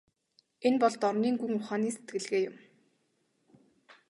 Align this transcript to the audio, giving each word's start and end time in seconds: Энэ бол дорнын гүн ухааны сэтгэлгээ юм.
Энэ 0.67 0.77
бол 0.83 0.95
дорнын 1.01 1.35
гүн 1.39 1.53
ухааны 1.57 1.89
сэтгэлгээ 1.95 2.41
юм. 2.49 2.55